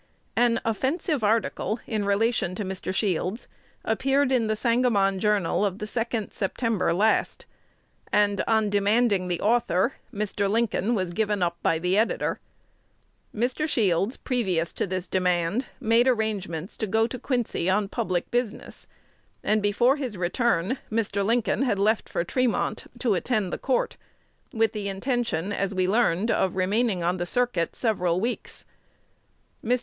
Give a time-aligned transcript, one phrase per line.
[0.35, 2.91] An offensive article in relation to Mr.
[2.91, 3.47] Shields
[3.85, 7.45] appeared in "The Sangamon Journal" of the 2d September last;
[8.11, 10.49] and, on demanding the author, Mr.
[10.49, 12.39] Lincoln was given up by the editor.
[13.31, 13.69] Mr.
[13.69, 18.87] Shields, previous to this demand, made arrangements to go to Quincy on public business;
[19.43, 21.23] and before his return Mr.
[21.23, 23.97] Lincoln had left for Tremont, to attend the court,
[24.51, 28.65] with the intention, as we learned, of remaining on the circuit several weeks.
[29.63, 29.79] Mr.